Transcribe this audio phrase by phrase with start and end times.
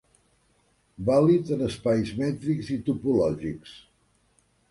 [1.09, 3.77] Vàlid en espais mètrics i topològics.